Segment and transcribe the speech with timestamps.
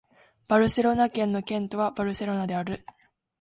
[0.47, 2.83] バルセロナ県の県都はバルセロナである